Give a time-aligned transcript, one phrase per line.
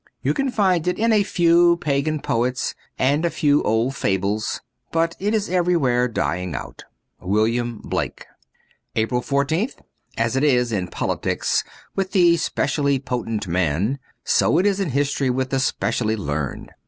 [0.23, 4.59] You can find it in a few pagan poets and a few old fables;
[4.91, 6.85] but it is everywhere dying out.
[7.05, 8.25] * William Blake.*
[8.95, 9.75] ti3 APRIL 14th
[10.17, 11.63] AS it is in politics
[11.95, 16.71] with the specially potent man, so it is in history with the specially learned.